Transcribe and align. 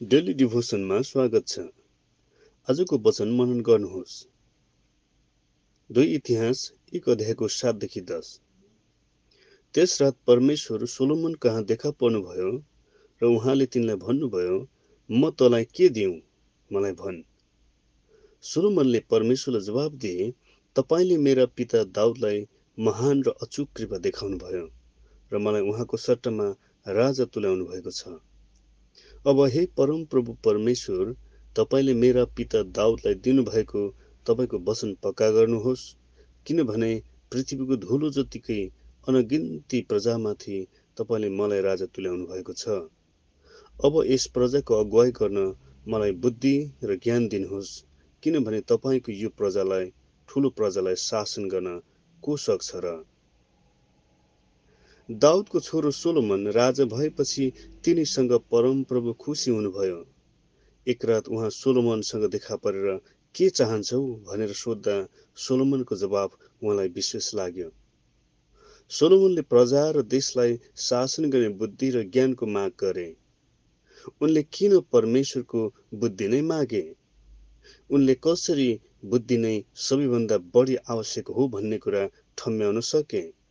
Daily 0.00 0.32
डिभोसनमा 0.32 1.00
स्वागत 1.00 1.46
छ। 1.48 1.58
आजको 2.68 2.96
वचन 2.98 3.28
मनन 3.32 3.60
गर्नुहोस्। 3.60 4.14
दुई 5.90 6.06
इतिहास 6.14 6.72
एक 6.94 7.08
अध्यायको 7.08 7.48
सातदेखि 7.48 8.00
दस। 8.00 8.40
त्यस 9.74 10.02
रात 10.02 10.16
परमेश्वर 10.26 10.84
सोलोमन 10.86 11.34
कहाँ 11.34 11.64
देखा 11.64 11.90
पर्नुभयो 11.90 12.50
र 13.20 13.26
उहाँले 13.26 13.66
तिनलाई 13.66 13.96
भन्नुभयो 13.96 14.58
म 15.10 15.30
तँलाई 15.38 15.64
के 15.64 15.88
दिउँ 15.88 16.18
मलाई 16.70 16.92
भन्। 16.92 17.22
सोलोमनले 18.44 19.00
परमेश्वरलाई 19.10 19.62
जवाब 19.62 19.96
दिए 19.96 20.30
तपाईँले 20.76 21.16
मेरा 21.18 21.46
पिता 21.56 21.84
दाउदलाई 21.94 22.46
महान 22.78 23.22
र 23.22 23.38
अचुक 23.42 23.72
कृपा 23.76 23.98
देखाउनुभयो 24.02 24.68
र 25.32 25.38
मलाई 25.38 25.68
उहाँको 25.70 25.96
सट्टामा 25.96 26.52
राजा 26.86 27.24
तुल्याउनु 27.24 27.64
भएको 27.64 27.90
छ। 27.90 28.18
अब 29.24 29.40
हे 29.48 29.64
परम 29.76 30.04
प्रभु 30.04 30.32
परमेश्वर 30.44 31.12
तपाईँले 31.56 31.92
मेरा 31.94 32.24
पिता 32.36 32.60
दाउदलाई 32.70 33.14
दिनुभएको 33.24 33.84
तपाईँको 34.26 34.58
वचन 34.66 34.92
पक्का 35.02 35.28
गर्नुहोस् 35.30 35.84
किनभने 36.46 36.90
पृथ्वीको 37.32 37.76
धुलो 37.84 38.10
जतिकै 38.10 38.58
अनगिन्ती 39.06 39.80
प्रजामाथि 39.88 40.58
तपाईँले 40.96 41.30
मलाई 41.38 41.60
राजा 41.60 41.86
तुल्याउनु 41.94 42.26
भएको 42.26 42.52
छ। 42.54 42.76
अब 43.78 43.96
यस 44.06 44.26
प्रजाको 44.34 44.80
अगुवाई 44.80 45.16
गर्न 45.16 45.46
मलाई 45.86 46.12
बुद्धि 46.20 46.54
र 46.84 47.00
ज्ञान 47.02 47.28
दिनुहोस् 47.28 47.72
किनभने 48.22 48.60
तपाईँको 48.68 49.12
यो 49.14 49.32
प्रजालाई 49.38 49.90
ठुलो 50.28 50.50
प्रजालाई 50.58 51.02
शासन 51.02 51.48
गर्न 51.48 51.76
को 52.22 52.36
सक्छ 52.42 52.84
र 52.84 52.96
दाउदको 55.10 55.60
छोरो 55.60 55.90
सोलोमन 55.90 56.46
राजा 56.48 56.84
भएपछि 56.84 57.52
तिनीसँग 57.84 58.32
परमप्रभु 58.32 59.12
खुसी 59.12 59.50
हुनुभयो। 59.50 60.06
एक 60.88 61.04
रात 61.04 61.28
उहाँ 61.28 61.50
सोलोमनसँग 61.50 62.24
देखा 62.24 62.56
परेर 62.56 63.00
के 63.34 63.48
चाहन्छौ 63.50 64.00
भनेर 64.00 64.52
सोद्धा 64.52 64.96
सोलोमनको 65.36 65.96
जवाब 65.96 66.30
उहाँलाई 66.62 66.88
विश्वास 66.88 67.30
लाग्यो। 67.34 67.68
सोलोमनले 68.90 69.42
प्रजा 69.42 69.90
र 69.90 70.02
देशलाई 70.02 70.58
शासन 70.76 71.30
गर्ने 71.30 71.48
बुद्धि 71.48 71.90
र 71.90 72.02
ज्ञानको 72.02 72.46
माग 72.46 72.72
गरे। 72.80 73.16
उनले 74.22 74.42
किन 74.42 74.80
परमेश्वरको 74.80 75.72
बुद्धि 75.94 76.28
नै 76.28 76.40
मागे? 76.40 76.84
उनले 77.90 78.14
कसरी 78.14 78.80
बुद्धि 79.04 79.36
नै 79.36 79.64
सबैभन्दा 79.74 80.38
बढी 80.38 80.76
आवश्यक 80.76 81.28
हो 81.28 81.48
भन्ने 81.48 81.78
कुरा 81.78 82.06
ठम्म्याउन 82.38 82.80
सके? 82.80 83.43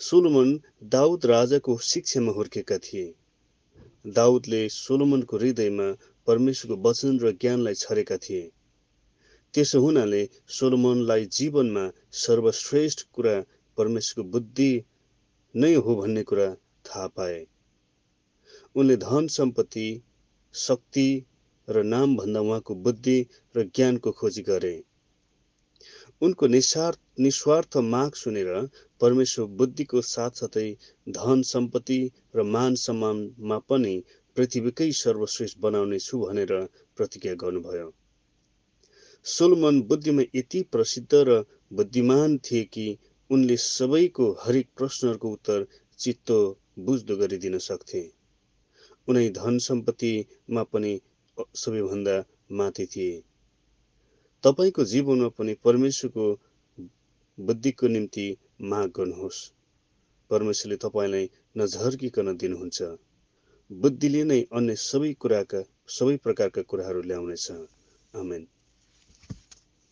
सोलोमन 0.00 0.60
दाउद 0.82 1.26
राजाको 1.26 1.78
शिक्षामा 1.78 2.32
हुर्केका 2.32 2.78
थिए। 2.78 3.14
दाउदले 4.06 4.68
सोलोमनको 4.68 5.36
हृदयमा 5.36 5.88
परमेश्वरको 6.26 6.88
वचन 6.88 7.18
र 7.18 7.32
ज्ञानलाई 7.32 7.74
छरेका 7.74 8.16
थिए। 8.16 8.50
त्यसो 9.54 9.80
हुनाले 9.80 10.22
सोलोमनलाई 10.48 11.24
जीवनमा 11.26 11.84
सर्वश्रेष्ठ 12.12 13.06
कुरा 13.12 13.44
परमेश्वरको 13.78 14.30
बुद्धि 14.30 14.72
नै 15.54 15.74
हो 15.74 15.96
भन्ने 15.96 16.22
कुरा 16.22 16.54
थाहा 16.84 17.06
पाए। 17.06 17.46
उनले 18.76 18.96
धन 18.96 19.26
सम्पत्ति 19.26 19.88
शक्ति 20.54 21.08
र 21.68 21.82
नाम 21.82 22.16
भन्दा 22.16 22.40
उहाँको 22.40 22.74
बुद्धि 22.74 23.26
र 23.56 23.70
ज्ञानको 23.74 24.12
खोजी 24.12 24.42
गरे। 24.42 24.74
उनको 26.22 26.46
निस्वार्थ 26.46 27.00
निस्वार्थ 27.20 27.76
माग 27.86 28.14
सुनेर 28.14 28.48
परमेश्वर 29.00 29.46
बुद्धिको 29.60 30.00
साथसाथै 30.06 30.64
धन 31.08 31.42
सम्पत्ति 31.50 32.00
र 32.36 32.42
मान 32.56 32.74
सम्मानमा 32.82 33.58
पनि 33.68 33.94
पृथ्वीकै 34.36 34.90
सर्वश्रेष्ठ 34.98 35.58
बनाउने 35.60 35.98
छु 35.98 36.20
भनेर 36.24 36.52
प्रतिज्ञा 36.96 37.34
गर्नुभयो। 37.34 37.88
सोलमन 39.26 39.80
बुद्धिमा 39.82 40.22
यति 40.34 40.62
प्रसिद्ध 40.72 41.22
र 41.28 41.38
बुद्धिमान 41.72 42.36
थिए 42.38 42.64
कि 42.74 42.86
उनले 43.30 43.56
सबैको 43.56 44.30
हरेक 44.42 44.68
प्रश्नहरूको 44.76 45.32
उत्तर 45.32 45.66
चित्तो 45.98 46.38
बुझ्दो 46.86 47.16
गरिदिन 47.16 47.58
सक्थे। 47.58 48.02
उनै 49.08 49.28
धन 49.30 49.58
सम्पत्तिमा 49.64 50.62
पनि 50.72 50.92
सबैभन्दा 51.56 52.16
माथि 52.52 52.86
थिए। 52.86 53.12
तपाईँको 54.44 54.84
जीवनमा 54.84 55.28
पनि 55.28 55.54
परमेश्वरको 55.64 56.26
बुद्धिको 57.38 57.88
निम्ति 57.88 58.26
माग 58.62 58.88
गर्नुहोस्। 58.96 59.40
परमेश्वरले 60.30 60.76
तपाईँलाई 60.76 61.26
नझर्किकन 61.56 62.36
दिनुहुन्छ। 62.36 62.78
बुद्धिले 63.70 64.22
नै 64.24 64.40
अन्य 64.52 64.76
सबै 64.82 65.12
कुराका 65.20 65.60
सबै 65.88 66.16
प्रकारका 66.16 66.62
कुराहरू 66.62 67.02
ल्याउनेछ। 67.02 67.46
आमेन। 68.14 68.46